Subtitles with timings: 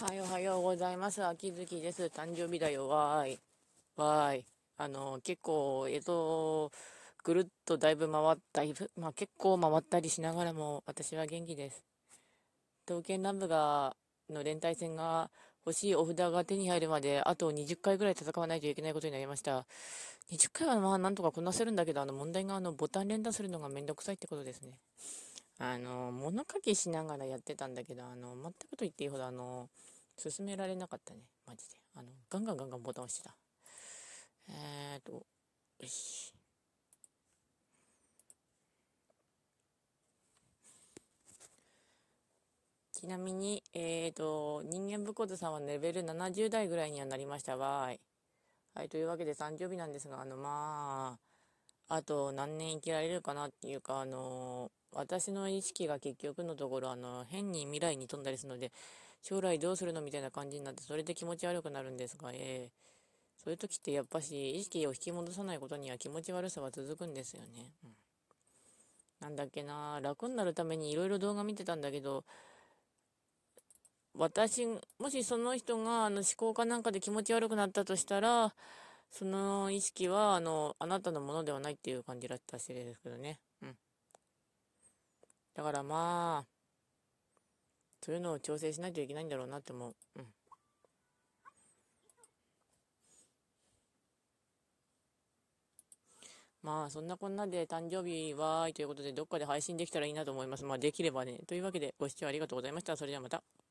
[0.00, 1.22] はい、おはようございます。
[1.22, 2.04] 秋月です。
[2.04, 2.88] 誕生日だよ。
[2.88, 3.40] わーい。
[3.96, 4.46] わーい。
[4.78, 6.72] あの、結構、えっと、
[7.22, 8.62] ぐるっとだいぶ回った、
[8.98, 11.84] まあ結構回ったりしながらも、私は元気です。
[12.86, 13.94] 刀剣乱舞が、
[14.30, 15.30] の連帯戦が
[15.66, 19.66] 欲しいお札が手に入るまで、あと20回ぐらい戦わないといけないことになりました。
[20.30, 24.78] 20回はまあなんとかこなせるんだけど、あの問題があのボタン連打するのがめんどくさいってことですね。
[25.60, 29.68] あの、物書きしながらやってたんだけど、あの、全くと言っていいほど、あの、
[30.16, 31.20] 進められなかったね。
[31.46, 31.76] マジで。
[31.94, 33.36] あの、ガンガンガンガンボタン押してた。
[34.48, 36.34] えーと、よし。
[42.92, 48.00] ちなみに、えーと、人間ぶこずさんはレベル70代ぐらいにはなりましたわーい。
[48.74, 51.29] はい、というわけで誕生日なんですが、あの、まあ、
[51.90, 58.72] あと何年生きられるかなっていうか、あの私の意識が結局のところ、あの、変に未来に飛んだりするので、
[59.22, 67.72] 将来どうするのみたいな感じになって、それで気持ち悪くなるんですが、えー、そういう時ってやっぱし、意識を引き戻さないことには気持ち悪さは続くんですよね。
[67.84, 67.90] うん、
[69.20, 72.24] なんだっけな、楽になるためにいろいろ動画見てたんだけど、
[74.14, 78.54] 私、もしその人があの思考かなんかで気持ち悪くなったとしたら、
[79.10, 83.38] その意識はあのあなたのものではないっていう感じだったしですけどね。
[83.62, 83.76] うん。
[85.54, 86.46] だからまあ、
[88.02, 89.94] そういうのを調整しないといけないんだろうなって思う。
[90.16, 90.26] うん。
[96.62, 100.64] まあ、そんなこんなで誕生日はーいということで、どっかで配信できたらいいなと思います。
[100.64, 101.38] まあ、できればね。
[101.46, 102.96] というわけで、ご視聴ありがとうございました。
[102.96, 103.42] それではまた。